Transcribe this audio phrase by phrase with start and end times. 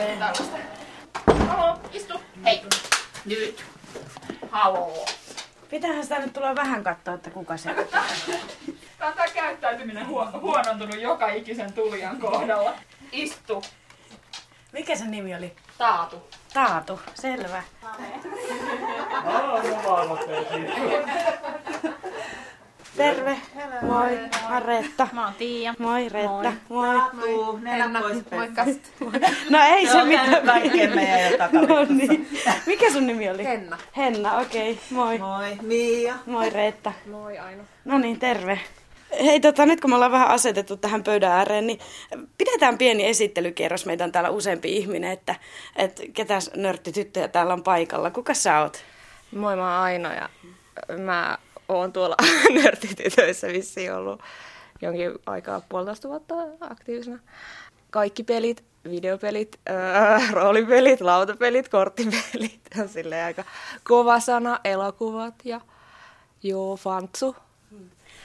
[0.00, 0.32] Terve.
[1.48, 2.20] Halo, istu.
[2.44, 2.62] Hei.
[3.24, 3.64] Nyt.
[4.50, 5.04] Halo.
[5.70, 7.76] Pitähän sitä nyt tulla vähän katsoa, että kuka se on.
[8.98, 12.74] Tää on tää käyttäytyminen huo- huonontunut joka ikisen tulijan kohdalla.
[13.12, 13.62] Istu.
[14.72, 15.56] Mikä sen nimi oli?
[15.78, 16.28] Taatu.
[16.54, 17.00] Taatu.
[17.14, 17.62] Selvä.
[22.96, 23.36] Terve.
[23.82, 24.18] Moi.
[24.48, 25.08] Mä oon Reetta.
[25.12, 25.74] Mä oon Tiia.
[25.78, 26.52] Moi Reetta.
[26.68, 27.00] Moi.
[27.20, 28.64] Tuu, nenä pois Moikka.
[29.50, 30.46] No ei se Se mitään.
[30.46, 32.28] kaikkien meidän jo No niin.
[32.66, 33.44] Mikä sun nimi oli?
[33.44, 33.78] Henna.
[33.96, 34.72] Henna, okei.
[34.72, 34.84] Okay.
[34.90, 35.18] Moi.
[35.18, 36.14] Moi, Mia.
[36.26, 36.92] Moi Reetta.
[37.10, 37.62] Moi Aino.
[37.84, 38.60] No niin, terve.
[39.24, 41.78] Hei, tota, nyt kun me ollaan vähän asetettu tähän pöydän ääreen, niin
[42.38, 43.86] pidetään pieni esittelykierros.
[43.86, 45.34] Meitä on täällä useampi ihminen, että,
[45.76, 48.10] että ketäs nörttityttöjä täällä on paikalla.
[48.10, 48.84] Kuka sä oot?
[49.32, 50.28] Moi, mä oon Aino ja
[50.98, 51.38] mä
[51.78, 52.16] oon tuolla
[52.62, 54.22] nörtitytöissä vissiin ollut
[54.82, 57.18] jonkin aikaa puolitoista vuotta aktiivisena.
[57.90, 59.78] Kaikki pelit, videopelit, öö,
[60.32, 62.60] roolipelit, lautapelit, korttipelit.
[62.80, 63.44] On silleen aika
[63.84, 65.60] kova sana, elokuvat ja
[66.42, 67.36] joo, fantsu.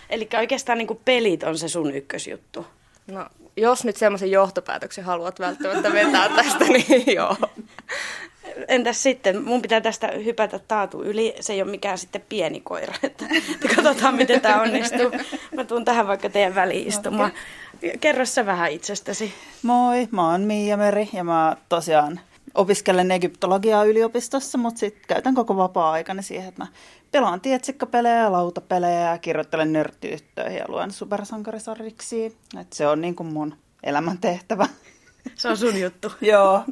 [0.10, 2.68] Eli oikeastaan niin pelit on se sun ykkösjuttu.
[3.08, 7.38] No, jos nyt semmoisen johtopäätöksen haluat välttämättä vetää tästä, niin joo.
[8.68, 12.94] Entäs sitten, mun pitää tästä hypätä taatu yli, se ei ole mikään sitten pieni koira,
[13.04, 13.26] että
[13.76, 15.12] katsotaan miten tämä onnistuu.
[15.56, 17.32] Mä tuun tähän vaikka teidän väliin istumaan.
[18.02, 19.34] Kerro sä vähän itsestäsi.
[19.64, 22.20] Moi, mä oon Mia Meri ja mä tosiaan
[22.56, 26.68] opiskelen egyptologiaa yliopistossa, mutta sitten käytän koko vapaa-aikani siihen, että mä
[27.12, 32.38] pelaan tietsikkapelejä ja lautapelejä ja kirjoittelen nörttiyttöihin ja luen supersankarisarjiksi.
[32.60, 34.68] Et se on niin kuin mun elämäntehtävä.
[35.36, 36.12] Se on sun juttu.
[36.22, 36.64] Joo.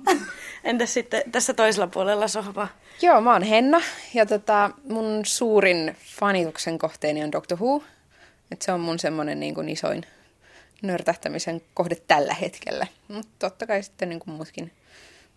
[0.64, 2.68] Entäs sitten tässä toisella puolella sohva?
[3.02, 3.82] Joo, mä oon Henna
[4.14, 7.84] ja tota, mun suurin fanituksen kohteeni on Doctor Who.
[8.52, 10.06] Et se on mun semmonen niin kuin isoin
[10.82, 12.88] nörtähtämisen kohde tällä hetkellä.
[13.08, 14.72] Mutta totta kai sitten niin kuin muutkin,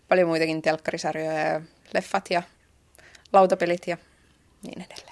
[0.07, 1.61] paljon muitakin telkkarisarjoja ja
[1.93, 2.43] leffat ja
[3.33, 3.97] lautapelit ja
[4.63, 5.06] niin edelleen.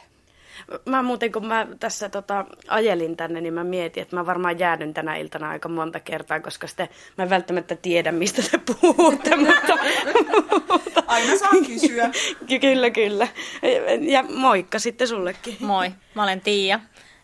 [0.86, 4.94] Mä muuten, kun mä tässä tota, ajelin tänne, niin mä mietin, että mä varmaan jäädyn
[4.94, 9.74] tänä iltana aika monta kertaa, koska sitten mä en välttämättä tiedä, mistä te puhutte, mutta...
[11.08, 12.09] Aina saa kysyä.
[12.48, 13.28] Ky- kyllä, kyllä.
[14.02, 15.58] Ja moikka sitten sullekin.
[15.59, 16.80] Moi, mä olen Tiia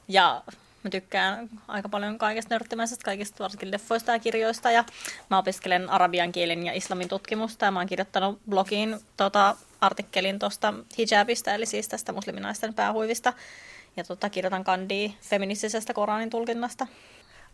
[0.08, 0.44] ja
[0.84, 4.84] mä tykkään aika paljon kaikesta nörttimäisestä, kaikista varsinkin leffoista ja kirjoista ja
[5.29, 10.73] mä opiskelen arabian kielen ja islamin tutkimusta ja mä oon kirjoittanut blogiin tota, artikkelin tuosta
[10.97, 13.33] hijabista, eli siis tästä musliminaisten päähuivista
[13.97, 16.87] ja tota, kirjoitan kandia feministisestä Koranin tulkinnasta.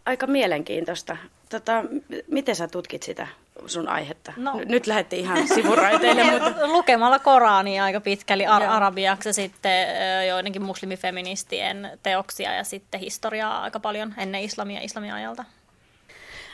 [0.05, 1.17] Aika mielenkiintoista.
[1.49, 1.83] Tota,
[2.27, 3.27] miten sä tutkit sitä
[3.65, 4.33] sun aihetta?
[4.37, 4.57] No.
[4.59, 6.67] N- Nyt lähdettiin ihan sivuraiteille, mutta...
[6.67, 8.71] Lukemalla Korania aika pitkälle ar- Joo.
[8.71, 9.87] arabiaksi sitten
[10.27, 15.45] joidenkin muslimifeministien teoksia ja sitten historiaa aika paljon ennen islamia ja islamin ajalta.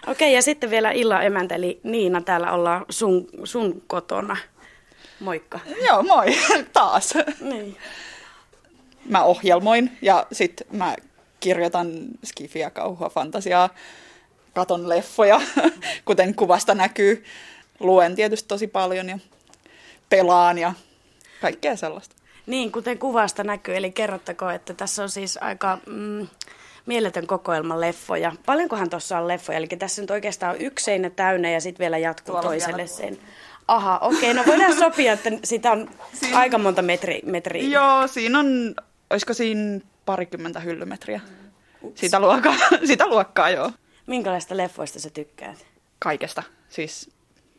[0.07, 4.37] Okei, ja sitten vielä illan emäntä, eli Niina, täällä ollaan sun, sun kotona.
[5.23, 5.59] Moikka.
[5.87, 6.25] Joo, moi
[6.73, 7.13] taas.
[7.41, 7.77] Niin.
[9.05, 10.95] Mä ohjelmoin ja sitten mä
[11.39, 11.91] kirjoitan
[12.23, 13.69] skifiä, kauhua, fantasiaa,
[14.53, 15.41] katon leffoja,
[16.05, 17.23] kuten kuvasta näkyy.
[17.79, 19.19] Luen tietysti tosi paljon ja
[20.09, 20.73] pelaan ja
[21.41, 22.15] kaikkea sellaista.
[22.45, 26.27] Niin, kuten kuvasta näkyy, eli kerrottako, että tässä on siis aika mm,
[26.85, 28.31] mieletön kokoelma leffoja.
[28.45, 29.57] Paljonkohan tuossa on leffoja?
[29.57, 32.87] Eli tässä nyt oikeastaan on yksi seinä täynnä ja sitten vielä jatkuu Tuolla toiselle vielä
[32.87, 33.17] sen.
[33.67, 35.89] Aha, okei, okay, no voidaan sopia, että sitä on
[36.33, 37.63] aika monta metri, metriä.
[37.63, 38.75] Joo, siinä on,
[39.09, 41.21] olisiko siinä parikymmentä hyllymetriä.
[41.95, 42.55] Sitä luokkaa,
[42.87, 43.71] sitä luokkaa joo.
[44.07, 45.65] Minkälaista leffoista sä tykkäät?
[45.99, 46.43] Kaikesta.
[46.69, 47.09] Siis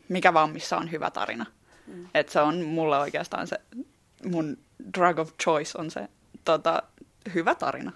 [0.09, 1.45] mikä vaan, missä on hyvä tarina.
[1.87, 2.07] Mm.
[2.13, 3.57] Et se on mulle oikeastaan se,
[4.25, 4.57] mun
[4.97, 6.07] drug of choice on se
[6.45, 6.83] tota,
[7.33, 7.91] hyvä tarina.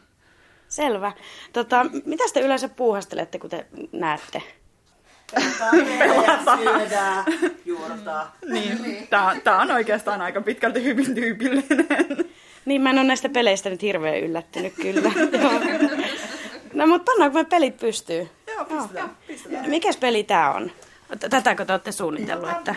[0.70, 1.12] Selvä.
[1.54, 4.42] Tota, mitä te yleensä puuhastelette, kun te näette?
[6.00, 7.26] Pelataan, syödään,
[7.66, 8.28] juorutaan.
[8.46, 11.88] Niin, tää, tää on oikeastaan aika pitkälti hyvin tyypillinen.
[12.66, 15.12] Niin, mä en ole näistä peleistä nyt hirveän yllättynyt kyllä.
[15.42, 15.52] Joo.
[16.74, 18.30] no, mutta pannaanko me pelit pystyy?
[18.48, 19.18] Joo, pistetään.
[19.28, 19.70] pistetään.
[19.70, 20.72] Mikäs peli tää on?
[21.30, 22.76] Tätäkö te olette suunnitellut, että...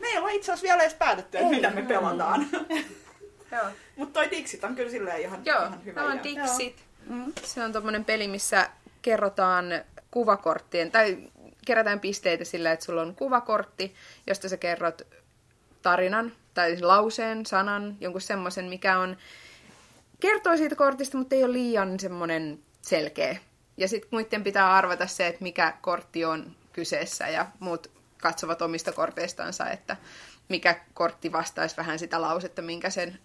[0.00, 2.46] Me ei olla itse asiassa vielä edes päätetty, että mitä me pelataan.
[3.52, 3.64] Joo.
[3.96, 6.00] Mutta toi Dixit on kyllä silleen ihan, Joo, ihan hyvä.
[6.00, 6.22] tämä on.
[6.22, 6.76] Dixit.
[7.44, 8.68] Se on tommonen peli, missä
[9.02, 9.64] kerrotaan
[10.10, 11.18] kuvakorttien, tai
[11.66, 13.94] kerätään pisteitä sillä, että sulla on kuvakortti,
[14.26, 15.02] josta sä kerrot
[15.82, 19.16] tarinan, tai siis lauseen, sanan, jonkun semmoisen, mikä on,
[20.20, 23.36] kertoo siitä kortista, mutta ei ole liian semmoinen selkeä.
[23.76, 27.90] Ja sitten muiden pitää arvata se, että mikä kortti on kyseessä, ja muut
[28.22, 29.96] katsovat omista korteistansa, että
[30.48, 33.18] mikä kortti vastaisi vähän sitä lausetta, minkä sen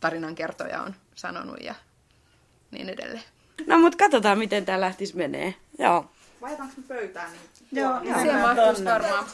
[0.00, 1.74] tarinankertoja on sanonut ja
[2.70, 3.24] niin edelleen.
[3.66, 5.54] No, mutta katsotaan, miten tää lähtis menee.
[5.78, 6.10] Joo.
[6.40, 7.30] Laitetaanko me pöytään?
[7.32, 7.40] Niin
[7.72, 9.24] Joo, ja se mahtuu varmaan.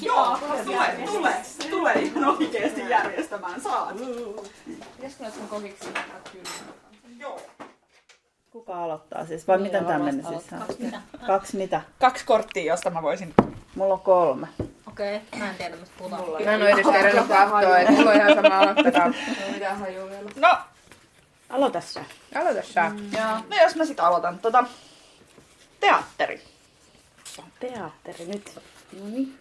[0.00, 3.96] Joo, tulee, tulee, tulee ihan oikeesti järjestämään saat.
[4.96, 5.88] Pitäisikö sun kokiksi
[7.18, 7.40] Joo.
[8.50, 9.48] Kuka aloittaa siis?
[9.48, 10.44] Vai niin, miten tämä meni siis?
[10.58, 11.00] Kaksi mitä?
[11.26, 11.80] Kaksi mitä?
[12.00, 13.34] Kaksi korttia, josta mä voisin.
[13.74, 14.48] Mulla on kolme.
[14.88, 15.38] Okei, okay.
[15.38, 16.22] mä en tiedä mistä puhutaan.
[16.44, 19.12] Mä en ole edes kerännyt katsoa, että mulla on ihan sama aloittakaa.
[20.36, 20.58] No,
[21.48, 22.04] Aloita sä.
[22.34, 22.90] Aloita sä.
[23.50, 24.38] no jos mä sit aloitan.
[24.38, 24.64] Tota,
[25.80, 26.42] teatteri.
[27.60, 28.58] Teatteri nyt.
[29.00, 29.38] No niin.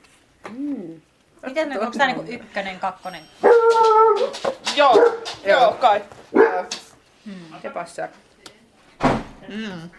[0.49, 1.01] Mm.
[1.45, 3.23] Miten ne, onko tää niinku ykkönen, kakkonen?
[4.75, 6.03] Joo, joo, kai.
[7.61, 8.07] Se passaa.
[9.47, 9.89] Mm.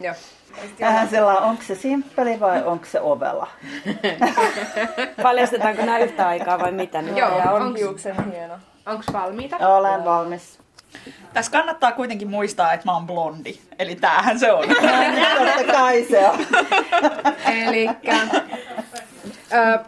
[0.00, 0.14] Joo.
[0.80, 3.48] Vähän sellainen, onko se simppeli vai onko se ovela?
[5.22, 7.00] Paljastetaanko nämä yhtä aikaa vai mitä?
[7.00, 7.80] Joo, Ja on onks,
[8.86, 9.56] onks valmiita?
[9.56, 10.58] Olen valmis.
[11.34, 13.58] Tässä kannattaa kuitenkin muistaa, että mä oon blondi.
[13.78, 14.68] Eli tämähän se on.
[14.68, 16.46] Totta kai se on.
[17.66, 18.16] Elikkä,
[19.52, 19.78] ö,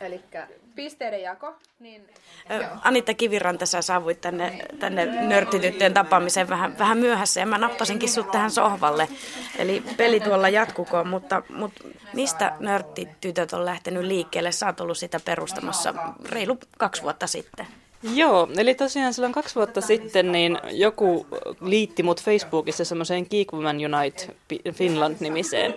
[0.00, 2.08] elikkä pisteiden jako, niin
[2.50, 8.08] Ö, Anitta Kiviranta, sä saavuit tänne, tänne nörttityttöjen tapaamiseen vähän, vähän myöhässä ja mä nappasinkin
[8.08, 9.08] sut tähän sohvalle.
[9.58, 14.52] Eli peli tuolla jatkukoon, mutta, mutta mistä nörttitytöt on lähtenyt liikkeelle?
[14.52, 15.94] Sä oot ollut sitä perustamassa
[16.28, 17.66] reilu kaksi vuotta sitten.
[18.12, 21.26] Joo, eli tosiaan silloin kaksi vuotta sitten niin joku
[21.60, 24.34] liitti mut Facebookissa semmoiseen Geek Women Unite
[24.72, 25.74] Finland-nimiseen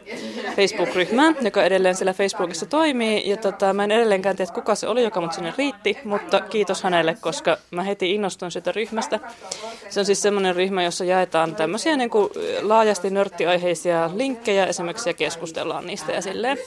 [0.56, 3.30] Facebook-ryhmään, joka edelleen siellä Facebookissa toimii.
[3.30, 6.84] Ja tota, mä en edelleenkään tiedä, kuka se oli, joka mut sinne riitti, mutta kiitos
[6.84, 9.20] hänelle, koska mä heti innostuin sitä ryhmästä.
[9.90, 12.30] Se on siis semmoinen ryhmä, jossa jaetaan tämmöisiä niin kuin
[12.62, 16.58] laajasti nörttiaiheisia linkkejä esimerkiksi ja keskustellaan niistä ja silleen.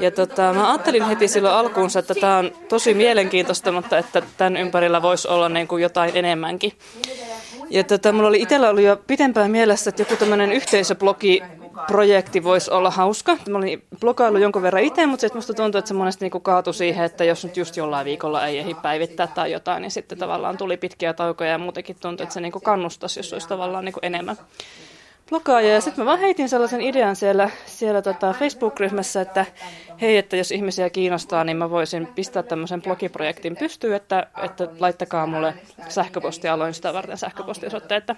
[0.00, 4.56] Ja tota, mä ajattelin heti silloin alkuunsa, että tämä on tosi mielenkiintoista, mutta että tämän
[4.56, 6.72] ympärillä voisi olla niin kuin jotain enemmänkin.
[7.70, 11.42] Ja tota, mulla oli itsellä ollut jo pitempään mielessä, että joku tämmöinen yhteisöblogi
[11.86, 13.36] projekti voisi olla hauska.
[13.48, 16.74] Mä olin blogaillut jonkun verran itse, mutta sitten musta tuntuu, että se monesti niinku kaatui
[16.74, 20.56] siihen, että jos nyt just jollain viikolla ei ehdi päivittää tai jotain, niin sitten tavallaan
[20.56, 24.36] tuli pitkiä taukoja ja muutenkin tuntui, että se niinku kannustaisi, jos olisi tavallaan niinku enemmän
[25.28, 25.74] blogaaja.
[25.74, 29.46] Ja sitten mä vaan heitin sellaisen idean siellä, siellä tota Facebook-ryhmässä, että
[30.00, 35.26] hei, että jos ihmisiä kiinnostaa, niin mä voisin pistää tämmöisen blogiprojektin pystyyn, että, että laittakaa
[35.26, 35.54] mulle
[35.88, 38.16] sähköpostia, aloin sitä varten sähköpostiosoitteen, että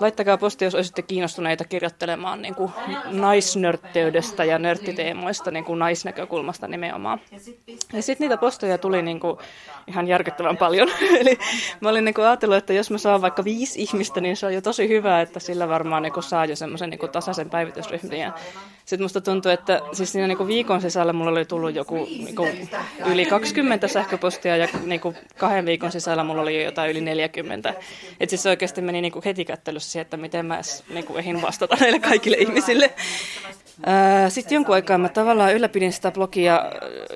[0.00, 2.72] laittakaa posti, jos olisitte kiinnostuneita kirjoittelemaan niin kuin
[3.04, 7.20] naisnörtteydestä ja nörttiteemoista niin kuin naisnäkökulmasta nimenomaan.
[7.92, 9.38] Ja sitten niitä posteja tuli niin kuin
[9.86, 10.88] ihan järkyttävän paljon.
[11.20, 11.38] Eli
[11.80, 14.54] mä olin niin kuin ajatellut, että jos mä saan vaikka viisi ihmistä, niin se on
[14.54, 18.18] jo tosi hyvä, että sillä varmaan niin kuin saa jo semmoisen niin tasaisen päivitysryhmän.
[18.18, 18.32] Ja
[18.78, 22.36] sitten musta tuntuu, että siis siinä niin kuin viikon sisällä mulla oli tullut joku niin
[22.36, 22.68] kuin
[23.06, 27.68] yli 20 sähköpostia ja niin kuin kahden viikon sisällä mulla oli jo jotain yli 40.
[27.68, 31.04] Että siis se oikeasti meni niin kuin heti kättelyssä siihen, että miten mä edes niin
[31.04, 32.94] kuin vastata näille kaikille ihmisille.
[34.28, 36.62] Sitten jonkun aikaa mä tavallaan ylläpidin sitä blogia,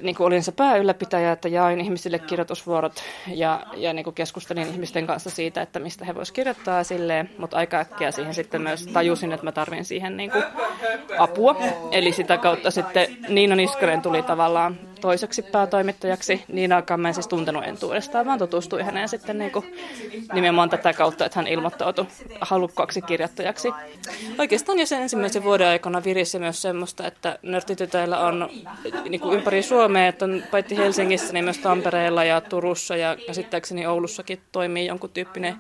[0.03, 5.07] niin kuin olin se pääylläpitäjä, että jaoin ihmisille kirjoitusvuorot ja, ja niin kuin keskustelin ihmisten
[5.07, 9.33] kanssa siitä, että mistä he voisivat kirjoittaa silleen, mutta aika äkkiä siihen sitten myös tajusin,
[9.33, 10.45] että mä tarvin siihen niin kuin
[11.19, 11.57] apua.
[11.91, 16.45] Eli sitä kautta sitten Niina Niskanen tuli tavallaan toiseksi päätoimittajaksi.
[16.49, 19.75] Niinaakaan mä en siis tuntenut entuudestaan, vaan tutustuin häneen sitten niin kuin
[20.33, 22.07] nimenomaan tätä kautta, että hän ilmoittautui
[22.41, 23.69] halukkaaksi kirjoittajaksi.
[24.39, 28.49] Oikeastaan jo sen ensimmäisen vuoden aikana virisi myös semmoista, että nörttitytöillä on
[29.09, 33.87] niin kuin ympäri Suomea, että on paitsi Helsingissä, niin myös Tampereella ja Turussa ja käsittääkseni
[33.87, 35.57] Oulussakin toimii jonkun tyyppinen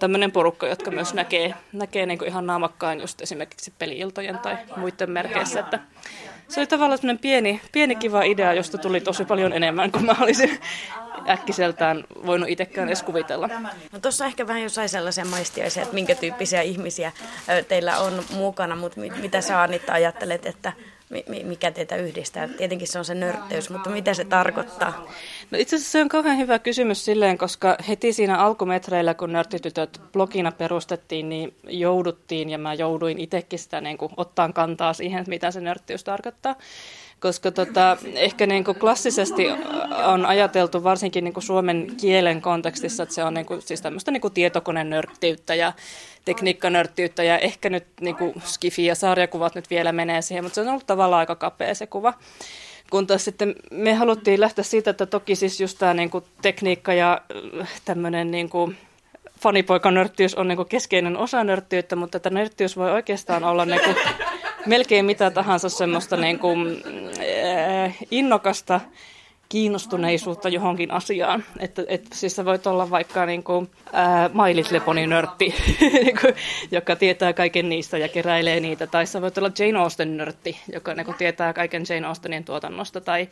[0.00, 5.10] tämmöinen porukka, jotka myös näkee, näkee niin kuin ihan naamakkaan just esimerkiksi peliiltojen tai muiden
[5.10, 5.60] merkeissä.
[5.60, 5.78] Että
[6.48, 10.16] se oli tavallaan semmoinen pieni, pieni kiva idea, josta tuli tosi paljon enemmän kuin mä
[10.20, 10.58] olisin
[11.28, 13.48] äkkiseltään voinut itsekään edes kuvitella.
[13.92, 17.12] No tuossa ehkä vähän jo sai sellaisia maistiaisia, että minkä tyyppisiä ihmisiä
[17.68, 20.72] teillä on mukana, mutta mit, mitä sä Anitta ajattelet, että
[21.44, 22.48] mikä teitä yhdistää?
[22.48, 25.06] Tietenkin se on se nörtteys, mutta mitä se tarkoittaa?
[25.50, 30.00] No itse asiassa se on kauhean hyvä kysymys silleen, koska heti siinä alkumetreillä, kun Nörttitytöt
[30.12, 35.50] blogina perustettiin, niin jouduttiin ja mä jouduin itsekin sitä niin kuin, ottaa kantaa siihen, mitä
[35.50, 36.56] se nörttiys tarkoittaa.
[37.20, 39.46] Koska tota, ehkä niin kuin klassisesti
[40.04, 44.10] on ajateltu varsinkin niin kuin suomen kielen kontekstissa, että se on niin kuin, siis tämmöistä
[44.10, 45.72] niin kuin tietokonenörttiyttä ja
[46.24, 50.60] tekniikkanörttiyttä ja ehkä nyt niin kuin skifi ja sarjakuvat nyt vielä menee siihen, mutta se
[50.60, 52.14] on ollut tavallaan aika kapea se kuva.
[52.90, 56.92] Kun taas sitten me haluttiin lähteä siitä, että toki siis just tämä niin kuin tekniikka
[56.94, 57.20] ja
[57.84, 58.76] tämmöinen niin kuin
[59.40, 63.96] fanipoikanörttiys on niin kuin keskeinen osa nörttiyttä, mutta että nörttiys voi oikeastaan olla niin kuin
[64.66, 66.82] melkein mitä tahansa semmoista niin kuin,
[67.84, 68.80] äh, innokasta
[69.48, 71.44] kiinnostuneisuutta johonkin asiaan.
[71.58, 75.54] Että, että siis sä voit olla vaikka niin kuin, ää, My Little Pony nörtti,
[76.04, 76.26] niinku,
[76.70, 78.86] joka tietää kaiken niistä ja keräilee niitä.
[78.86, 83.00] Tai sä voit olla Jane Austen nörtti, joka niin kuin, tietää kaiken Jane Austenin tuotannosta.
[83.00, 83.28] Tai,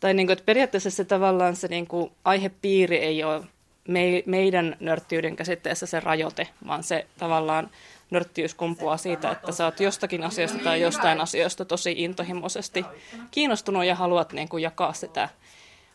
[0.00, 3.42] tai niin kuin, että periaatteessa se tavallaan se niin kuin, aihepiiri ei ole
[3.88, 7.70] me, meidän nörttiyden käsitteessä se rajoite, vaan se tavallaan
[8.10, 12.84] nörttiys kumpuaa siitä, että sä oot jostakin asiasta tai jostain asioista tosi intohimoisesti
[13.30, 15.28] kiinnostunut ja haluat niin kuin jakaa sitä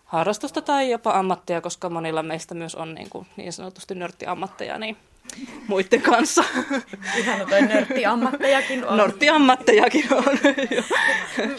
[0.06, 4.98] harrastusta tai jopa ammattia, koska monilla meistä myös on niin, kuin niin sanotusti nörttiammatteja, niin
[5.68, 6.44] muiden kanssa.
[7.18, 8.98] Ihan toi nörttiammattejakin on.
[8.98, 10.40] Nörttiammattejakin on.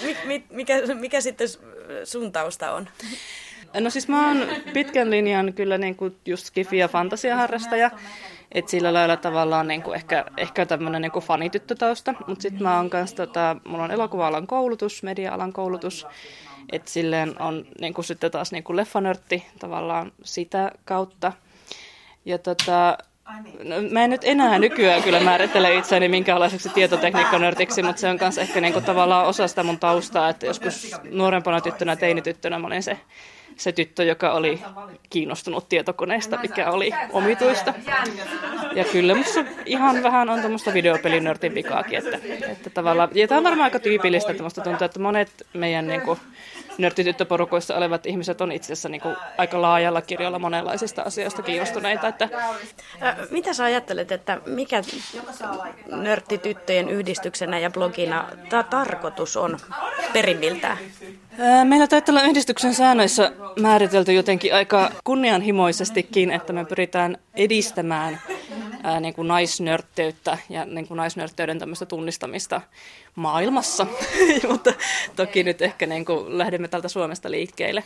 [0.05, 1.49] mikä, mikä, mikä sitten
[2.05, 2.89] sun tausta on?
[3.81, 7.91] No siis mä oon pitkän linjan kyllä niin kuin just skifi- ja fantasiaharrastaja.
[8.53, 12.15] Et sillä lailla tavallaan niin kuin ehkä, ehkä tämmöinen niin fanityttötausta.
[12.27, 16.07] Mutta sitten mä oon kanssa, tota, mulla on elokuva-alan koulutus, media-alan koulutus.
[16.73, 21.33] Että silleen on niin kuin sitten taas niin kuin leffanörtti tavallaan sitä kautta.
[22.25, 22.99] Ja tota,
[23.65, 28.39] No, mä en nyt enää nykyään kyllä määrittele itseäni minkäänlaiseksi tietotekniikkanörtiksi, mutta se on myös
[28.39, 32.99] ehkä niinku tavallaan osa sitä mun taustaa, että joskus nuorempana tyttönä, teinityttönä mä olin se
[33.59, 34.63] se tyttö, joka oli
[35.11, 37.75] kiinnostunut tietokoneista, mikä oli omituista.
[38.75, 43.45] Ja kyllä musta ihan vähän on tuommoista videopelinörtin vikaakin, että, että tavallaan, ja tämä on
[43.45, 46.19] varmaan aika tyypillistä, että musta tuntuu, että monet meidän niin kuin,
[46.79, 52.09] nörttityttöporukoissa olevat ihmiset on itse asiassa niin kuin, aika laajalla kirjalla monenlaisista asioista kiinnostuneita.
[52.09, 52.29] Että...
[53.31, 54.83] Mitä sä ajattelet, että mikä
[55.87, 59.59] nörttityttöjen yhdistyksenä ja blogina ta- tarkoitus on
[60.13, 60.79] perimmiltään?
[61.65, 68.21] Meillä taitaa olla yhdistyksen säännöissä määritelty jotenkin aika kunnianhimoisestikin, että me pyritään edistämään
[68.83, 72.61] ää, niin kuin naisnörtteyttä ja niin kuin naisnörtteyden tämmöistä tunnistamista
[73.19, 73.87] maailmassa,
[74.51, 74.73] mutta
[75.17, 77.85] toki nyt ehkä niin kuin lähdemme täältä Suomesta liikkeelle.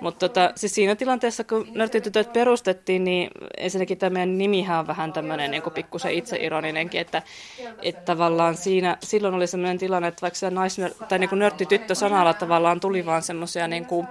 [0.00, 5.12] Mutta tota, siis siinä tilanteessa, kun nörttitytöt perustettiin, niin ensinnäkin tämä meidän nimihän on vähän
[5.12, 7.22] tämmöinen niin pikkusen itseironinenkin, että,
[7.82, 12.34] että tavallaan siinä, silloin oli sellainen tilanne, että vaikka se naisnör, tai niin nörttityttö sanalla
[12.34, 14.08] tavallaan tuli vaan semmoisia niin kuin,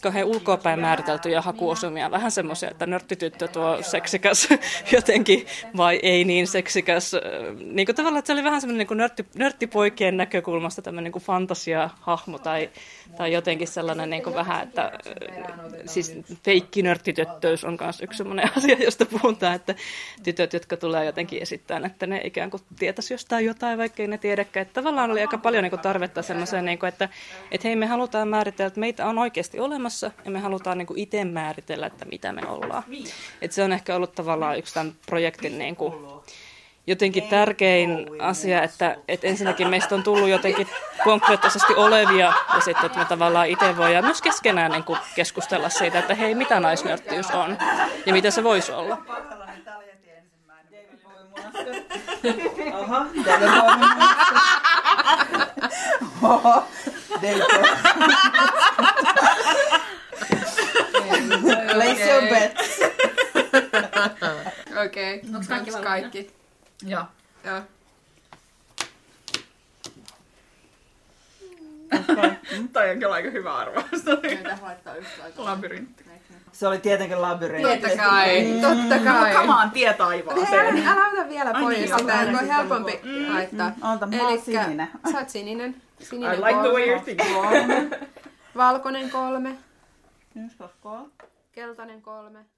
[0.00, 2.10] kauhean ulkoapäin määriteltyjä hakuosumia.
[2.10, 4.48] Vähän semmoisia, että nörttityttö tuo seksikäs
[4.96, 7.16] jotenkin vai ei niin seksikäs.
[7.64, 12.38] Niin kuin tavallaan, että se oli vähän semmoinen niin nörtti, nörttipoikien näkökulmasta tämmöinen niin fantasiahahmo
[12.38, 12.70] tai,
[13.16, 14.92] tai jotenkin sellainen niin kuin vähän, että
[15.86, 19.74] siis feikki nörttityttöys on myös yksi semmoinen asia, josta puhutaan, että
[20.22, 24.18] tytöt, jotka tulee jotenkin esittämään, että ne ikään kuin tietäisi jostain jotain, vaikka ei ne
[24.18, 24.62] tiedäkään.
[24.62, 27.08] Että tavallaan oli aika paljon niin kuin tarvetta semmoiseen, niin kuin, että,
[27.50, 30.86] että hei me halutaan määritellä, että meitä on oikeasti olemassa olemassa ja me halutaan niin
[30.86, 32.82] kuin itse määritellä, että mitä me ollaan.
[33.42, 35.94] Et se on ehkä ollut tavallaan yksi tämän projektin niin kuin,
[36.86, 40.68] jotenkin tärkein asia, että, että ensinnäkin meistä on tullut jotenkin
[41.04, 45.98] konkreettisesti olevia ja sitten, että me tavallaan itse voidaan myös keskenään niin kuin keskustella siitä,
[45.98, 47.58] että hei, mitä naisnörttiys on
[48.06, 48.98] ja mitä se voisi olla.
[52.74, 53.04] Oho,
[56.22, 56.64] Oho,
[64.98, 65.30] Okei, okay.
[65.34, 66.30] onko kaikki kaikki?
[66.82, 67.04] Joo.
[67.44, 67.60] Joo.
[72.72, 73.86] Toi on kyllä aika hyvä arvaus.
[75.36, 76.04] Labyrintti.
[76.52, 77.80] Se oli tietenkin labyrintti.
[77.80, 78.60] Totta kai, mm.
[78.60, 79.34] totta kai.
[79.34, 80.76] No, come on, tie taivaaseen.
[80.76, 83.34] Älä, älä ota vielä pois niin, sitä, että on helpompi mm.
[83.34, 83.70] laittaa.
[83.70, 83.92] Mm.
[83.92, 84.88] Ota, mä oon sininen.
[85.12, 85.82] Sä oot sininen.
[86.00, 86.68] Sininen I like kolme.
[86.68, 87.30] the way you're thinking.
[88.56, 89.56] Valkoinen kolme.
[91.52, 92.57] Keltainen kolme.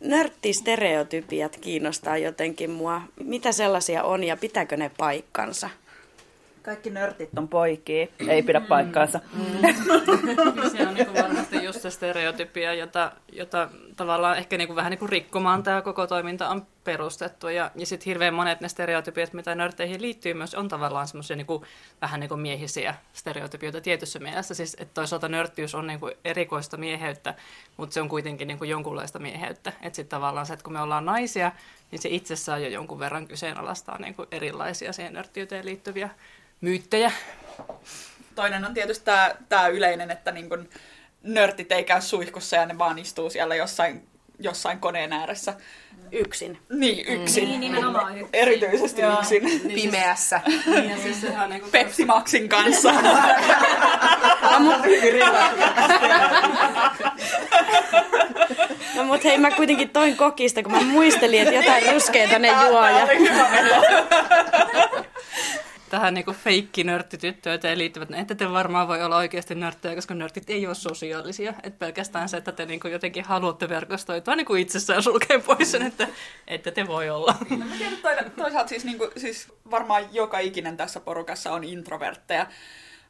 [0.00, 3.02] Nörttistereotypiat kiinnostaa jotenkin mua.
[3.24, 5.70] Mitä sellaisia on ja pitääkö ne paikkansa?
[6.62, 9.20] Kaikki nörtit on poikia, ei pidä paikkaansa.
[9.32, 9.74] Mm.
[10.76, 14.98] se on niin varmasti just se stereotypia, jota, jota tavallaan ehkä niin kuin vähän niin
[14.98, 17.48] kuin rikkomaan tämä koko toiminta on perustettu.
[17.48, 21.46] Ja, ja sitten hirveän monet ne stereotypiat, mitä nörteihin liittyy myös, on tavallaan semmoisia niin
[22.00, 24.54] vähän niin kuin miehisiä stereotypioita tietyssä mielessä.
[24.54, 27.34] Siis, että toisaalta nörttiys on niin kuin erikoista mieheyttä,
[27.76, 29.72] mutta se on kuitenkin niin kuin jonkunlaista mieheyttä.
[29.82, 31.52] Että sitten tavallaan se, että kun me ollaan naisia,
[31.90, 36.10] niin se itsessään jo jonkun verran kyseenalaistaa niin kuin erilaisia siihen nörttiyteen liittyviä
[36.60, 37.12] myyttejä.
[38.34, 39.04] Toinen on tietysti
[39.48, 40.68] tämä, yleinen, että niin kun
[41.26, 45.54] nörtit ei käy suihkussa ja ne vaan istuu siellä jossain, jossain koneen ääressä.
[46.12, 46.58] Yksin.
[46.70, 47.44] Niin, yksin.
[47.44, 48.28] Niin, nimenomaan yksin.
[48.32, 49.18] Erityisesti Joo.
[49.18, 49.44] yksin.
[49.44, 50.40] Niin, Pimeässä.
[50.66, 52.92] Niin, ja siis sehän niin kuin Pepsi Maxin kanssa.
[58.94, 62.88] No mut hei, mä kuitenkin toin kokista, kun mä muistelin, että jotain ruskeita ne juo.
[62.88, 63.06] Ja...
[65.96, 70.74] tähän niinku feikki-nörttityttöiteen liittyvät, että te varmaan voi olla oikeasti nörttejä, koska nörtit ei ole
[70.74, 71.54] sosiaalisia.
[71.62, 76.08] Et pelkästään se, että te niinku jotenkin haluatte verkostoitua niinku itsessään sulkee pois sen, että,
[76.46, 77.34] että te voi olla.
[77.50, 82.46] No, mä tiedän, toisaalta siis, niinku, siis varmaan joka ikinen tässä porukassa on introvertteja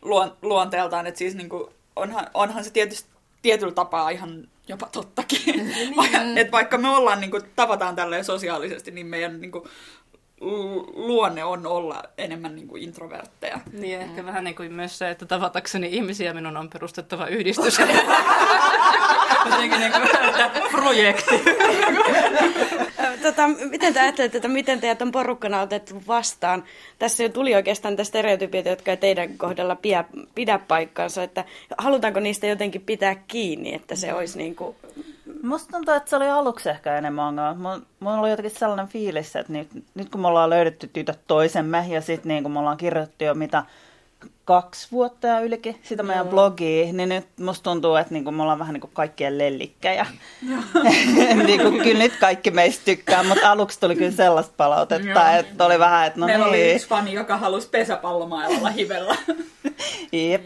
[0.03, 3.11] luon, luonteeltaan, että siis niinku, onhan, onhan se tietysti
[3.43, 5.73] tietyllä tapaa ihan jopa tottakin.
[5.97, 9.69] Vaikka, et vaikka me ollaan, niinku, tavataan tälleen sosiaalisesti, niin meidän niinku, lu-
[10.41, 13.61] luonne on olla enemmän niinku, introvertteja.
[13.73, 17.79] Niin, ehkä vähän niin kuin myös se, että tavatakseni ihmisiä minun on perustettava yhdistys.
[19.51, 20.09] Jotenkin niin kuin,
[20.81, 21.45] projekti.
[23.23, 26.65] Tota, miten te ajattelette, että miten teidät on porukkana otettu vastaan?
[26.99, 31.23] Tässä jo tuli oikeastaan niitä stereotypioita, jotka ei teidän kohdalla pidä, pidä paikkaansa.
[31.23, 31.45] Että
[31.79, 34.77] halutaanko niistä jotenkin pitää kiinni, että se olisi niin kuin...
[35.47, 37.55] Musta tuntuu, että se oli aluksi ehkä enemmän ongelma.
[37.55, 41.85] Mulla- Mulla oli jotenkin sellainen fiilis, että nyt, nyt kun me ollaan löydetty tytöt toisemme
[41.89, 43.63] ja sitten niin kun me ollaan kirjoitettu jo mitä
[44.45, 48.59] kaksi vuotta ja ylikin sitä meidän blogia, niin nyt musta tuntuu, että niin me ollaan
[48.59, 50.07] vähän niin kuin kaikkien lellikkejä.
[51.47, 55.39] niin kuin, kyllä nyt kaikki meistä tykkää, mutta aluksi tuli kyllä sellaista palautetta, Joo.
[55.39, 56.75] että oli vähän, että no Meillä oli niin.
[56.77, 59.17] yksi fani, joka halusi pesäpallomailalla hivellä.
[60.13, 60.43] Jep.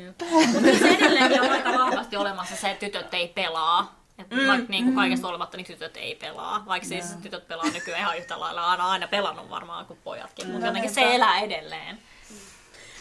[0.53, 4.00] Mutta se edelleenkin on aika vahvasti olemassa se, että tytöt ei pelaa.
[4.21, 6.65] Et mm, vaikka niin kuin kaikesta olematta, niin tytöt ei pelaa.
[6.67, 10.67] Vaikka siis tytöt pelaa nykyään ihan yhtä lailla, aina, aina pelannut varmaan kuin pojatkin, mutta
[10.67, 11.99] jotenkin se elää edelleen.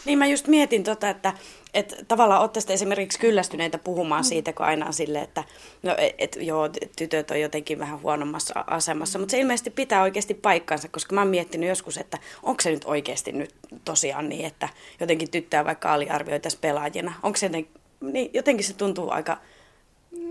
[0.04, 1.32] Niin mä just mietin tota, että,
[1.74, 5.44] että tavallaan olette sitten esimerkiksi kyllästyneitä puhumaan siitä, kun aina on silleen, että
[5.82, 10.88] no, et, joo, tytöt on jotenkin vähän huonommassa asemassa, mutta se ilmeisesti pitää oikeasti paikkansa,
[10.88, 14.68] koska mä oon miettinyt joskus, että onko se nyt oikeasti nyt tosiaan niin, että
[15.00, 17.12] jotenkin tyttöä vaikka aliarvioitaisiin pelaajina.
[17.22, 19.38] Onko se jotenkin, niin jotenkin se tuntuu aika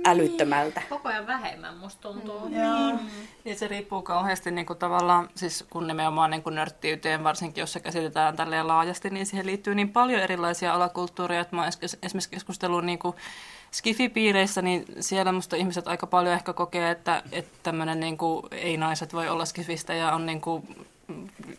[0.10, 0.82] älyttömältä.
[0.90, 2.50] Koko ajan vähemmän musta tuntuu.
[3.46, 7.74] Ja se riippuu kauheasti niin kuin tavallaan, siis kun nimenomaan niin kuin nörttiyteen, varsinkin jos
[7.74, 12.86] se käsitetään tälleen laajasti, niin siihen liittyy niin paljon erilaisia alakulttuureja, että mä esimerkiksi keskustellut
[12.86, 13.16] niin kuin
[13.72, 19.14] Skifi-piireissä, niin siellä musta ihmiset aika paljon ehkä kokee, että, että tämmöinen niin kuin, ei-naiset
[19.14, 20.86] voi olla Skifistä ja on niin kuin,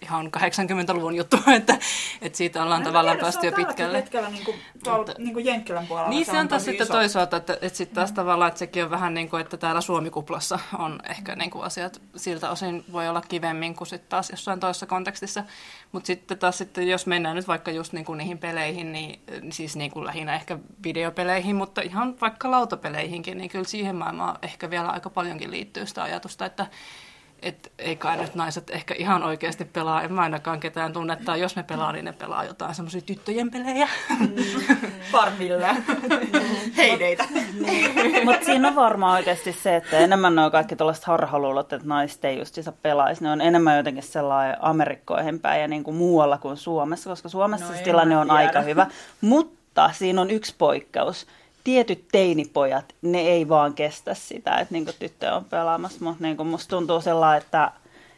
[0.03, 1.79] ihan 80-luvun juttu, että,
[2.23, 3.97] että siitä ollaan tavallaan päästy jo pitkälle.
[3.97, 6.11] hetkellä niin kuin, tuolla Mutta- niin kuin Jenkkilän puolella.
[6.11, 6.93] Niin se on taas sitten iso.
[6.93, 10.59] toisaalta, että, että sitten taas tavallaan, että sekin on vähän niin kuin, että täällä Suomikuplassa
[10.79, 14.87] on ehkä niin kuin asiat siltä osin voi olla kivemmin kuin sitten taas jossain toisessa
[14.87, 15.45] kontekstissa.
[15.93, 19.77] Mutta sitten taas sitten, jos mennään nyt vaikka just niin kuin niihin peleihin, niin siis
[19.77, 24.89] niin kuin lähinnä ehkä videopeleihin, mutta ihan vaikka lautapeleihinkin, niin kyllä siihen maailmaan ehkä vielä
[24.89, 26.67] aika paljonkin liittyy sitä ajatusta, että
[27.43, 31.37] et ei kai nyt naiset ehkä ihan oikeasti pelaa, en mä ainakaan ketään tunne, että
[31.37, 33.89] jos ne pelaa, niin ne pelaa jotain semmoisia tyttöjen pelejä.
[35.13, 35.77] Farmilla.
[36.77, 37.25] Heideitä.
[38.25, 42.25] Mutta siinä on varmaan oikeasti se, että enemmän ne on kaikki tällaiset harhaluulot, että naiset
[42.25, 43.23] ei just pelaisi.
[43.25, 47.67] Ne on enemmän jotenkin sellainen Amerikkoihin päin ja niin kuin muualla kuin Suomessa, koska Suomessa
[47.67, 48.39] No en tilanne on tiedä.
[48.39, 48.87] aika hyvä.
[49.21, 51.27] Mutta siinä on yksi poikkeus.
[51.65, 56.05] Tietyt teinipojat, ne ei vaan kestä sitä, että niin tyttö on pelaamassa.
[56.05, 57.73] Mutta niin musta tuntuu sellainen, että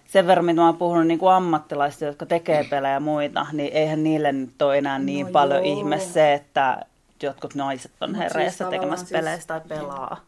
[0.07, 4.02] sen verran, mitä mä oon puhunut niin ammattilaisista, jotka tekee pelejä ja muita, niin eihän
[4.05, 5.78] niille nyt ole enää niin No paljon joo.
[5.78, 6.78] ihme se, että
[7.22, 10.24] jotkut naiset on Mut siis tekemässä siis- peleissä tai pelaa.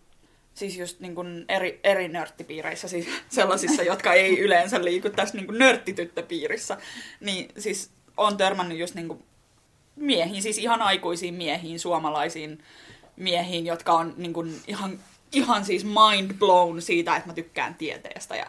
[0.54, 5.46] Siis just niin kuin eri, eri nörttipiireissä, siis sellaisissa, jotka ei yleensä liiku tässä niin
[5.46, 6.76] kuin nörttityttöpiirissä,
[7.20, 9.22] niin siis on törmännyt just niin kuin
[9.96, 12.58] miehiin, siis ihan aikuisiin miehiin, suomalaisiin
[13.16, 14.98] miehiin, jotka on niin kuin ihan,
[15.32, 18.46] ihan siis mind blown siitä, että mä tykkään tieteestä ja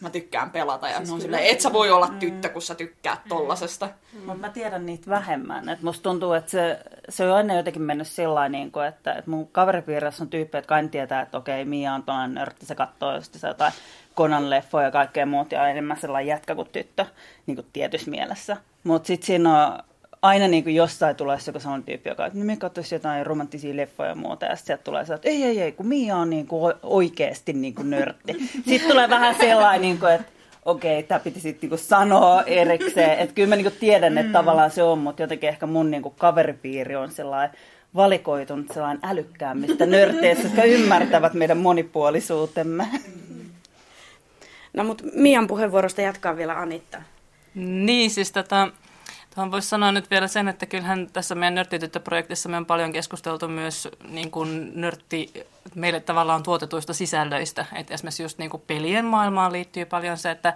[0.00, 0.88] mä tykkään pelata.
[0.88, 3.88] Ja siis on silleen, et sä voi olla tyttö, kun sä tykkäät tollasesta.
[4.12, 5.68] Mutta mä tiedän niitä vähemmän.
[5.68, 9.30] Et musta tuntuu, että se, se on aina jotenkin mennyt sillä niin kuin, että, että
[9.30, 13.14] mun kaveripiirissä on tyyppejä, jotka aina tietää, että okei, Mia on tuollainen nörtti, se katsoo
[13.14, 13.72] just jotain
[14.14, 17.06] Konan leffoja ja kaikkea muut, ja enemmän sellainen jätkä kuin tyttö,
[17.46, 18.56] niin kuin tietyssä mielessä.
[18.84, 19.78] Mutta sitten siinä on
[20.22, 23.76] aina niin kuin jossain tulee joku sellainen tyyppi, joka että no, me katsoisi jotain romanttisia
[23.76, 26.46] leffoja ja muuta, ja sitten tulee se, että ei, ei, ei, kun Mia on niin
[26.46, 28.36] kuin oikeasti niin kuin nörtti.
[28.68, 30.32] Sitten tulee vähän sellainen, niin kuin, että
[30.64, 33.18] okei, tämä piti sitten niinku sanoa erikseen.
[33.18, 36.96] Että kyllä mä niinku tiedän, että tavallaan se on, mutta jotenkin ehkä mun niinku kaveripiiri
[36.96, 37.56] on sellainen
[37.94, 42.88] valikoitunut sellainen älykkäämmistä nörteistä, jotka ymmärtävät meidän monipuolisuutemme.
[44.72, 47.02] No mutta Mian puheenvuorosta jatkaa vielä Anitta.
[47.54, 48.68] Niin, siis tätä,
[49.38, 53.48] tuohon voisi sanoa nyt vielä sen, että kyllähän tässä meidän nörttityttöprojektissa me on paljon keskusteltu
[53.48, 55.32] myös niin kuin nörtti,
[55.74, 57.66] meille tavallaan tuotetuista sisällöistä.
[57.74, 60.54] Et esimerkiksi just niin kuin pelien maailmaan liittyy paljon se, että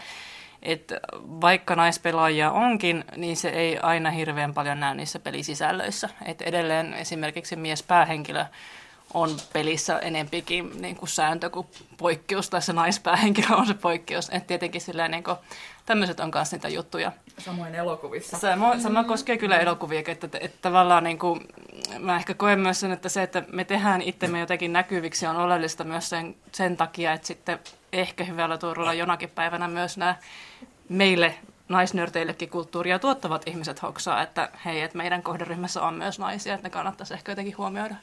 [0.62, 0.92] et
[1.40, 6.08] vaikka naispelaajia onkin, niin se ei aina hirveän paljon näy niissä pelisisällöissä.
[6.24, 8.44] Et edelleen esimerkiksi mies päähenkilö
[9.14, 14.29] on pelissä enempikin niin kuin sääntö kuin poikkeus, tai se naispäähenkilö on se poikkeus.
[14.33, 15.37] Et tietenkin silleen, niin kuin,
[15.87, 17.12] tämmöiset on myös niitä juttuja.
[17.38, 18.38] Samoin elokuvissa.
[18.38, 21.40] Sama, sama koskee kyllä elokuvia, että, että, että tavallaan niin kuin,
[21.98, 25.85] mä ehkä koen myös sen, että se, että me tehdään itsemme jotenkin näkyviksi on oleellista
[25.85, 27.59] myös sen, sen takia, että sitten
[27.92, 30.16] ehkä hyvällä tuurilla jonakin päivänä myös nämä
[30.88, 31.35] meille
[31.68, 36.70] naisnörteillekin kulttuuria tuottavat ihmiset hoksaa, että hei, että meidän kohderyhmässä on myös naisia, että ne
[36.70, 37.94] kannattaisi ehkä jotenkin huomioida.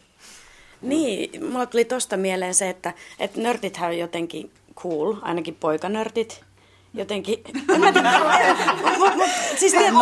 [0.81, 6.41] Niin, mulla tuli tosta mieleen se, että, että nörtithän on jotenkin cool, ainakin poikanörtit.
[6.93, 7.41] Jotenkin,
[7.73, 8.11] en mä tiedä,
[8.97, 9.93] mut, mut, siis tiedät,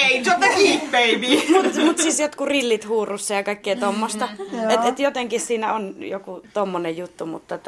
[0.00, 1.52] Ei, jotenkin, baby!
[1.52, 4.28] mut, mut siis jotkut rillit huurussa ja kaikkea tommosta.
[4.74, 7.58] Et, et jotenkin siinä on joku tommonen juttu, mutta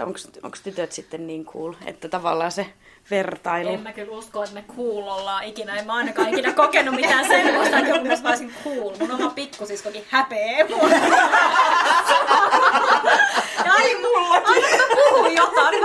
[0.42, 2.66] onko tytöt sitten niin cool, että tavallaan se
[3.10, 3.68] vertailu.
[3.68, 5.76] En mä kyllä usko, että me cool ollaan ikinä.
[5.76, 8.96] En mä ainakaan ikinä kokenut mitään semmoista, että joku mä olisin cool.
[8.98, 10.88] Mun oma pikkusiskokin häpee mua.
[13.64, 13.98] Ja aina,
[14.44, 15.77] aina kun mä puhun jotain,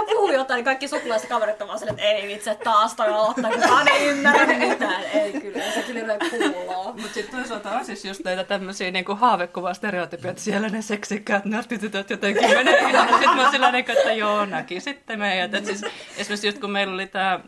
[0.43, 3.51] jotain, niin kaikki sukulaiset kaverit on vaan silleen, että ei vitsi, että taas toi aloittaa,
[3.51, 5.03] kukaan ei ymmärrä mitään.
[5.03, 9.73] Ei kyllä, se kyllä cool Mutta sitten toisaalta on siis just näitä tämmöisiä niinku haavekuvaa
[9.73, 13.07] stereotypioita, siellä ne seksikkäät nörtitytöt jotenkin menee ihan.
[13.09, 15.53] Sitten mä oon sillä niinku, että joo, näki sitten meidät.
[15.53, 15.85] Et siis,
[16.17, 17.39] esimerkiksi just kun meillä oli tämä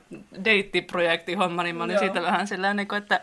[0.45, 3.19] deittiprojekti homma, niin mä olin siitä vähän sillä niinku, että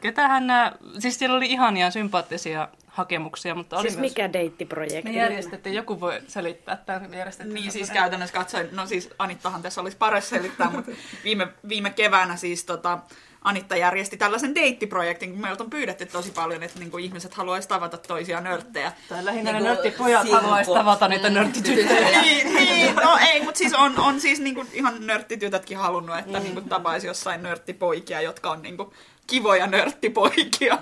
[0.00, 4.10] ketähän nämä, siis siellä oli ihania sympaattisia hakemuksia, mutta oli Siis myös...
[4.10, 5.02] mikä deittiprojekti?
[5.12, 7.54] Me järjestettiin, joku voi selittää tämän, me järjestettiin.
[7.54, 10.90] Niin siis käytännössä katsoen, no siis Anittahan tässä olisi paras selittää, mutta
[11.24, 12.98] viime, viime keväänä siis tota,
[13.42, 17.68] Anitta järjesti tällaisen deittiprojektin, kun meiltä on pyydetty tosi paljon, että niin kuin ihmiset haluaisi
[17.68, 18.92] tavata toisia nörttejä.
[19.08, 20.40] Tai lähinnä ne Niinku nörttipojat silppu.
[20.42, 22.20] haluaisi tavata niitä nörttityttöjä.
[22.22, 26.60] niin, niin, no ei, mutta siis on, on siis niinku ihan nörttitytötkin halunnut, että niinku
[26.60, 28.94] tapaisi jossain nörttipoikia, jotka on niinku
[29.26, 30.78] kivoja nörttipoikia.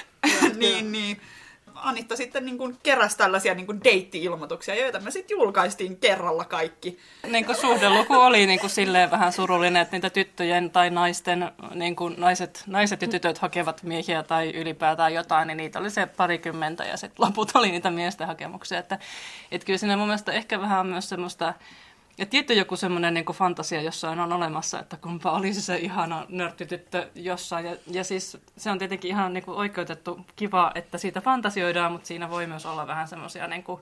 [0.58, 1.20] niin, niin.
[1.86, 6.98] Anitta sitten niinku keräsi tällaisia niinku deitti-ilmoituksia, joita me sitten julkaistiin kerralla kaikki.
[7.28, 11.96] niin kuin suhdeluku oli niin kuin silleen vähän surullinen, että niitä tyttöjen tai naisten, niin
[11.96, 16.84] kuin naiset, naiset ja tytöt hakevat miehiä tai ylipäätään jotain, niin niitä oli se parikymmentä
[16.84, 18.78] ja sitten loput oli niitä miesten hakemuksia.
[18.78, 18.98] Että,
[19.52, 21.54] että kyllä siinä mun mielestä ehkä vähän myös semmoista,
[22.18, 27.08] ja tietty joku semmoinen niin fantasia jossain on olemassa, että kumpa olisi se ihana nörttityttö
[27.14, 27.66] jossain.
[27.66, 32.08] Ja, ja siis se on tietenkin ihan niin kuin oikeutettu kiva, että siitä fantasioidaan, mutta
[32.08, 33.80] siinä voi myös olla vähän semmoisia niin kuin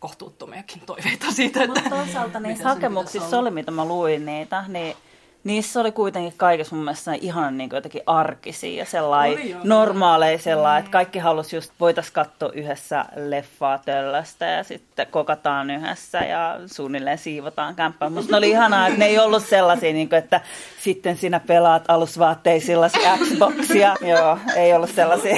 [0.00, 4.96] kohtuuttomiakin toiveita siitä, että Mutta toisaalta niissä hakemuksissa oli, mitä mä luin niitä, niin
[5.44, 10.90] niissä oli kuitenkin kaikessa mun mielestä ihan niin jotenkin arkisia ja sellainen normaaleja sellainen, että
[10.90, 17.74] kaikki halusi just, voitais katsoa yhdessä leffaa töllöstä ja sitten kokataan yhdessä ja suunnilleen siivotaan
[17.74, 18.10] kämppää.
[18.10, 20.40] Musta ne oli ihanaa, että ne ei ollut sellaisia, niin kuin, että
[20.82, 23.94] sitten sinä pelaat alusvaatteisilla Xboxia.
[24.00, 25.36] Joo, ei ollut sellaisia.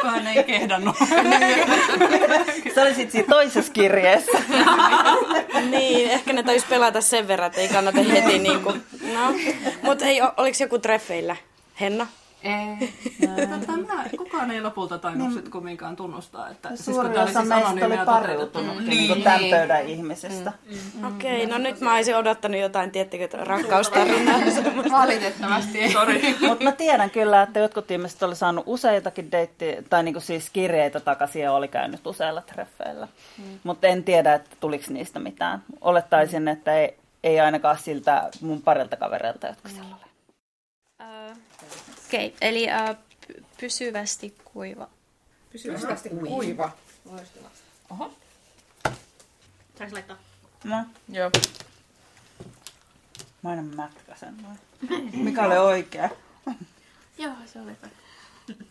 [0.00, 0.96] Kukaan ei kehdannut.
[2.74, 4.38] Se oli sitten siinä toisessa kirjeessä.
[5.70, 8.82] Niin, ehkä ne taisi pelata sen verran, että ei kannata heti niin kuin,
[9.14, 9.34] no.
[9.82, 11.36] Mutta hei, oliko joku treffeillä?
[11.80, 12.06] Henna?
[12.42, 12.92] Ei.
[13.48, 17.38] Tota, mä, kukaan ei lopulta tainnut sit kumminkaan tunnustaa, että siis kun tää oli osa
[17.40, 18.88] siis meistä anonyymiä oli pariutunut Niin.
[18.88, 20.52] niin, tämän pöydän ihmisistä.
[21.08, 24.40] Okei, no nyt mä olisin odottanut jotain, tiettikö, rakkaustarinaa.
[25.00, 25.92] Valitettavasti ei.
[25.92, 26.36] Sori.
[26.48, 31.00] Mutta mä tiedän kyllä, että jotkut ihmiset oli saanut useitakin deitti, tai niinku siis kirjeitä
[31.00, 33.08] takaisin ja oli käynyt useilla treffeillä.
[33.38, 33.44] Mm.
[33.62, 35.62] Mutta en tiedä, että tuliko niistä mitään.
[35.80, 40.09] Olettaisin, että ei, ei ainakaan siltä mun parilta kavereilta, jotka siellä oli.
[42.10, 42.96] Okei, okay, eli uh,
[43.60, 44.88] pysyvästi kuiva.
[45.52, 46.70] Pysyvästi kuiva.
[49.78, 50.16] Saanko laittaa?
[50.64, 51.30] No, Joo.
[53.42, 54.58] mä aina mätkäsen noin.
[55.24, 56.10] Mikä oli oikea?
[57.18, 57.72] Joo, se oli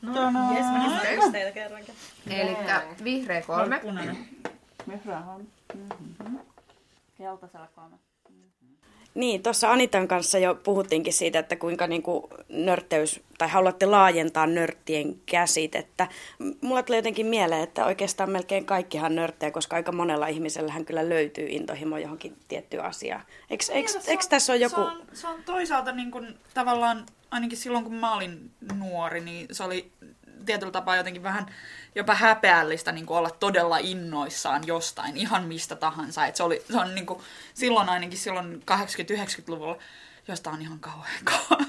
[0.01, 0.55] No, no.
[0.55, 1.95] Jes, mä kysyn yksisteitä kerrankin.
[2.27, 2.57] Eli
[3.03, 3.81] vihreä kolme.
[4.89, 5.47] Vihreä on.
[5.73, 6.39] Mm-hmm.
[7.17, 7.95] Keltaisella kolme.
[9.13, 14.47] Niin, tuossa Anitan kanssa jo puhuttiinkin siitä, että kuinka niin kuin nörtteys, tai haluatte laajentaa
[14.47, 16.07] nörttien käsitettä.
[16.61, 21.47] Mulla tuli jotenkin mieleen, että oikeastaan melkein kaikkihan nörttejä, koska aika monella ihmisellähän kyllä löytyy
[21.49, 23.21] intohimo johonkin tiettyyn asiaan.
[23.49, 24.75] Eikö, eikö, Niin, eikö on- tässä ole joku...
[24.75, 29.47] Se on, se on toisaalta niin kuin, tavallaan, ainakin silloin kun mä olin nuori, niin
[29.51, 29.91] se oli
[30.49, 31.45] tietyllä tapaa jotenkin vähän
[31.95, 36.25] jopa häpeällistä niin kuin olla todella innoissaan jostain, ihan mistä tahansa.
[36.25, 37.19] Et se, oli, se on niin kuin,
[37.53, 39.77] silloin ainakin silloin 80-90-luvulla,
[40.27, 41.67] josta on ihan kauhean kauan.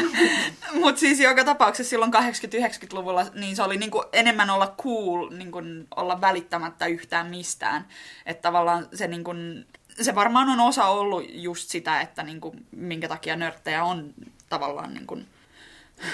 [0.82, 5.58] Mutta siis joka tapauksessa silloin 80-90-luvulla niin se oli niinku enemmän olla cool, niinku
[5.96, 7.86] olla välittämättä yhtään mistään.
[8.26, 9.30] Että tavallaan se, niinku,
[10.00, 14.14] se varmaan on osa ollut just sitä, että niinku, minkä takia nörttejä on
[14.48, 15.18] tavallaan niinku,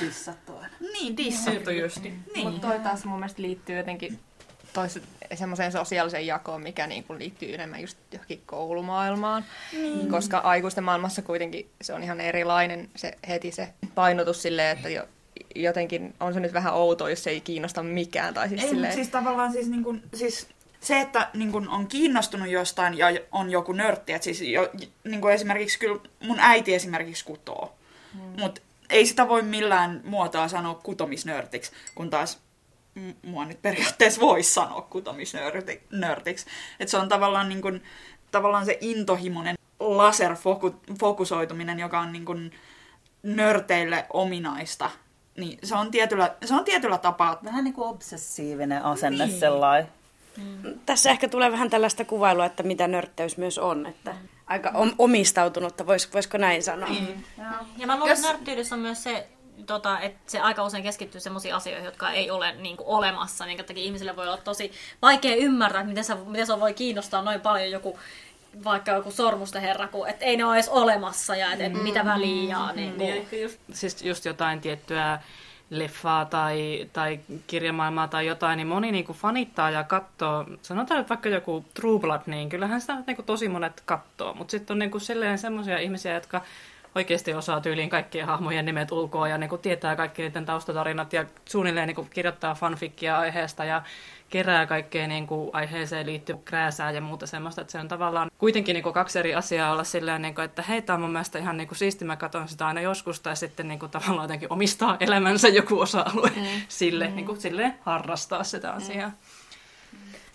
[0.01, 0.65] Dissattua.
[0.93, 2.15] niin dissattu justi.
[2.35, 2.51] Niin.
[2.51, 4.19] Mutta toi taas mun mielestä liittyy jotenkin
[4.73, 5.01] tois,
[5.35, 9.45] semmoiseen sosiaaliseen jakoon, mikä niin kuin liittyy enemmän just johonkin koulumaailmaan.
[9.73, 10.09] Mm.
[10.09, 15.09] Koska aikuisten maailmassa kuitenkin se on ihan erilainen se heti se painotus silleen, että jo,
[15.55, 18.35] jotenkin on se nyt vähän outoa, jos se ei kiinnosta mikään.
[18.35, 20.49] Tai siis Ei, silleen, siis tavallaan siis, niin kuin, siis
[20.81, 24.71] se, että niin kuin on kiinnostunut jostain ja on joku nörtti, että siis jo,
[25.05, 27.75] niin kuin esimerkiksi kyllä mun äiti esimerkiksi kutoo,
[28.15, 28.41] mm.
[28.41, 28.61] mutta
[28.93, 32.39] ei sitä voi millään muotoa sanoa kutomisnörtiksi, kun taas
[32.95, 36.47] m- mua nyt periaatteessa voisi sanoa kutomisnörtiksi.
[36.81, 37.83] Että se on tavallaan, niin kuin,
[38.31, 42.53] tavallaan se intohimoinen laserfokusoituminen, joka on niin kuin
[43.23, 44.91] nörteille ominaista,
[45.37, 49.41] niin se on tietyllä, se on tietyllä tapaa Vähän niin kuin obsessiivinen asenne niin.
[49.41, 49.89] sellainen.
[50.87, 53.87] Tässä ehkä tulee vähän tällaista kuvailua, että mitä nörtteys myös on.
[53.87, 54.15] Että
[54.47, 56.89] aika om- omistautunutta, vois, voisiko näin sanoa?
[56.89, 57.25] Niin.
[57.77, 59.29] Ja mä luulen, että nörttyydessä on myös se,
[59.67, 63.63] tota, että se aika usein keskittyy sellaisiin asioihin, jotka ei ole niin kuin, olemassa, minkä
[63.63, 67.41] takia ihmisille voi olla tosi vaikea ymmärtää, että miten, sä, miten se voi kiinnostaa noin
[67.41, 67.99] paljon joku
[68.65, 72.05] vaikka joku sormusten herra, kun et ei ne ole edes olemassa ja et, et mitä
[72.05, 72.51] väliä.
[72.51, 75.19] Ja, niin, Niin, kuin, just, siis just jotain tiettyä
[75.73, 80.47] leffaa tai, tai kirjamaailmaa tai jotain, niin moni niin kuin fanittaa ja katsoo.
[80.63, 84.35] Sanotaan nyt vaikka joku True Blood, niin kyllähän sitä niin kuin tosi monet katsoo.
[84.35, 85.39] Mutta sitten on niin kuin silleen
[85.83, 86.41] ihmisiä, jotka
[86.95, 91.25] oikeasti osaa tyyliin kaikkien hahmojen nimet ulkoa ja niin kuin tietää kaikki niiden taustatarinat ja
[91.45, 93.83] suunnilleen niin kuin kirjoittaa fanfikkia aiheesta ja
[94.33, 98.75] kerää kaikkea niin kuin aiheeseen liittyvää krääsää ja muuta semmoista, että se on tavallaan kuitenkin
[98.75, 101.39] niin kuin kaksi eri asiaa olla silleen, niin kuin, että hei, tämä on mun mielestä
[101.39, 104.53] ihan niin kuin siisti, mä katson sitä aina joskus, tai sitten niin kuin tavallaan jotenkin
[104.53, 106.43] omistaa elämänsä joku osa-alue mm.
[106.69, 107.15] sille, mm.
[107.17, 109.09] Niin kuin, silleen harrastaa sitä asiaa.
[109.09, 109.15] Mm.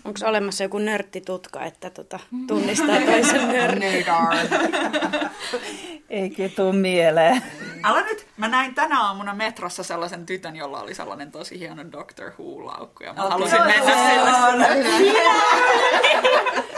[0.06, 4.06] Onko olemassa joku nörttitutka, että tota, tunnistaa toisen nörtin?
[6.10, 7.42] Eikä tuu mieleen.
[7.84, 8.28] Älä nyt!
[8.38, 13.04] Mä näin tänä aamuna metrossa sellaisen tytön, jolla oli sellainen tosi hieno Doctor Who-laukku.
[13.04, 13.30] Ja mä okay.
[13.30, 14.32] halusin mennä sille.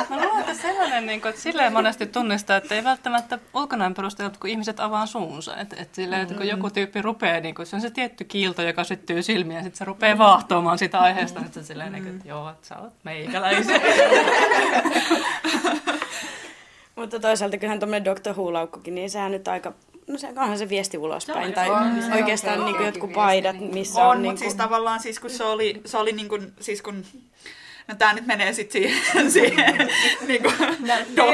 [0.09, 4.35] Mä luulen, että sellainen, niin kuin, että silleen monesti tunnistaa, että ei välttämättä ulkonäön perusteella,
[4.39, 5.57] kun ihmiset avaa suunsa.
[5.57, 8.61] Että, että, silleen, että kun joku tyyppi rupeaa, niin kuin, se on se tietty kiilto,
[8.61, 11.39] joka syttyy silmiä, ja sitten se rupeaa vaahtoamaan sitä aiheesta.
[11.39, 13.81] Että se silleen, niin kuin, että joo, että sä oot meikäläisiä.
[16.99, 18.33] Mutta toisaalta kyllähän tuommoinen Dr.
[18.33, 19.73] Who-laukkukin, niin sehän nyt aika...
[20.07, 21.53] No se onhan se viesti ulospäin.
[21.53, 21.67] Tai
[22.15, 24.07] oikeastaan niin jotkut paidat, missä on...
[24.07, 27.05] On, niin mutta siis tavallaan siis kun se oli, se oli niin kuin, siis kun
[27.89, 29.89] No tää nyt menee sit siihen, siihen
[30.27, 30.55] niin kuin,
[31.15, 31.25] do,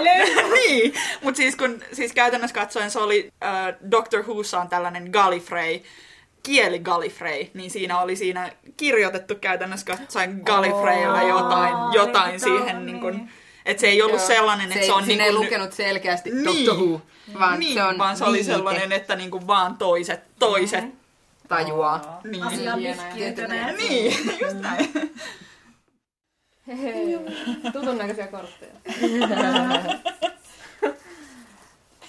[0.53, 5.81] niin, mutta siis kun, siis käytännössä katsoen se oli äh, Doctor Whossa on tällainen Gallifrey,
[6.43, 13.29] kieli Gallifrey, niin siinä oli siinä kirjoitettu käytännössä katsoen Gallifreyllä jotain, jotain siihen niin kuin,
[13.65, 14.27] että se ei ollut Joo.
[14.27, 17.01] sellainen, Se että ei- se on siinä niin ei kuin, lukenut selkeästi niin, Doctor Who,
[17.39, 18.51] vaan niin, se on vaan se oli viite.
[18.51, 20.85] sellainen, että niin kuin vaan toiset, toiset.
[21.47, 22.19] Tajuaa.
[22.23, 22.43] Niin.
[22.43, 22.95] Asia Hienoja.
[23.13, 23.77] vihkiytyneet.
[23.77, 24.91] Niin, just näin.
[27.73, 28.71] Tutun näköisiä kortteja.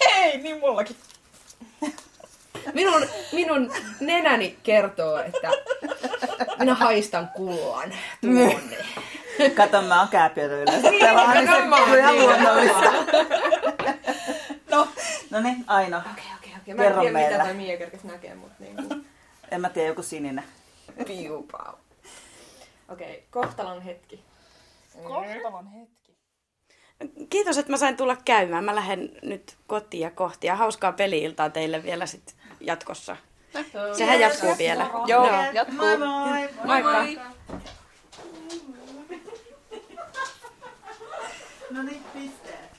[0.07, 0.97] Hei, niin mullakin.
[2.75, 5.51] Minun, minun nenäni kertoo, että
[6.59, 8.77] minä haistan kullan tuonne.
[9.57, 10.91] Kato, mä oon kääpiötä yleensä.
[10.91, 12.23] Niin se mä oon on ihan niin.
[12.23, 12.93] luonnollista.
[14.71, 14.89] no,
[15.31, 15.99] no niin, Aino.
[15.99, 16.75] Okei, okei, okei.
[16.75, 17.45] Mä en Kerro tiedä, mitä meille.
[17.45, 18.95] toi Mia kerkes näkee, mutta niinku...
[19.51, 20.45] En mä tiedä, joku sininen.
[21.07, 21.75] Piupau.
[22.89, 24.25] Okei, kohtalon hetki.
[25.03, 26.17] Kohtalon hetki.
[27.31, 28.65] Kiitos, että mä sain tulla käymään.
[28.65, 30.47] Mä lähden nyt kotiin ja kohti.
[30.47, 33.17] Ja hauskaa peli-iltaa teille vielä sit jatkossa.
[33.99, 34.91] Sehän jatkuu vielä.
[35.07, 35.77] Joo, jatkuu.
[35.79, 36.49] Moi moi!
[36.65, 37.27] Moikka.
[41.71, 42.71] No niin, pisteet.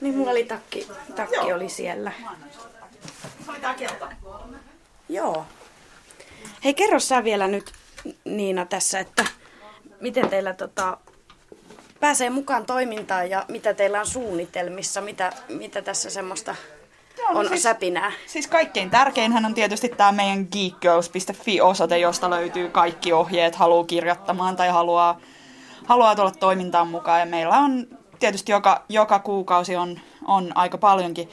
[0.00, 2.12] Niin mulla oli takki, takki oli siellä.
[3.44, 4.08] Se oli tää kelta.
[5.08, 5.46] Joo.
[6.64, 7.72] Hei, kerro sä vielä nyt
[8.24, 9.24] Niina tässä, että
[10.00, 10.98] miten teillä tota,
[12.00, 16.56] pääsee mukaan toimintaan ja mitä teillä on suunnitelmissa, mitä, mitä tässä semmoista
[17.22, 18.12] Joo, no on siis- säpinää.
[18.26, 24.68] Siis kaikkein tärkeinhän on tietysti tämä meidän geekgirls.fi-osoite, josta löytyy kaikki ohjeet, haluaa kirjoittamaan tai
[24.68, 25.20] haluaa,
[25.86, 27.20] haluaa tulla toimintaan mukaan.
[27.20, 27.86] Ja meillä on
[28.18, 31.28] tietysti joka, joka kuukausi on, on aika paljonkin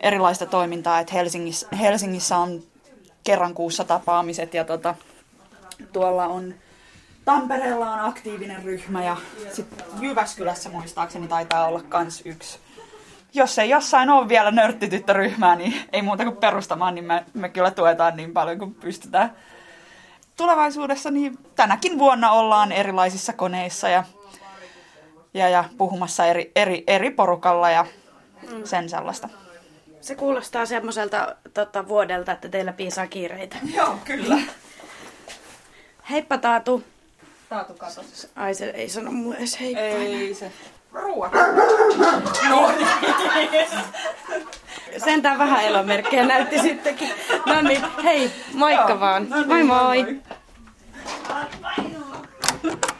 [0.00, 2.62] erilaista toimintaa, että Helsingissä, Helsingissä on
[3.24, 4.94] kerran kuussa tapaamiset ja tota,
[5.92, 6.54] tuolla on
[7.24, 9.16] Tampereella on aktiivinen ryhmä ja
[9.52, 12.58] sitten Jyväskylässä muistaakseni taitaa olla kans yksi
[13.36, 17.70] jos ei jossain ole vielä nörttityttöryhmää, niin ei muuta kuin perustamaan, niin me, me kyllä
[17.70, 19.32] tuetaan niin paljon kuin pystytään.
[20.36, 24.04] Tulevaisuudessa niin tänäkin vuonna ollaan erilaisissa koneissa ja,
[25.34, 27.86] ja, ja puhumassa eri, eri, eri porukalla ja
[28.64, 29.28] sen sellaista.
[30.00, 33.56] Se kuulostaa semmoiselta tota, vuodelta, että teillä piisaa kiireitä.
[33.76, 34.38] Joo, kyllä.
[36.10, 36.84] Heippa Taatu.
[37.48, 38.28] Taatu katos.
[38.36, 39.80] Ai se ei sano mulle edes heippa.
[39.80, 40.52] Ei se
[40.96, 41.32] ruoat.
[42.50, 42.72] No
[43.50, 43.66] niin.
[45.04, 47.10] Sentään vähän elomerkkejä näytti sittenkin.
[47.46, 49.26] No niin, hei, moikka Joo, vaan.
[49.28, 50.02] No niin, moi moi.
[50.02, 50.20] moi.
[51.62, 52.95] moi.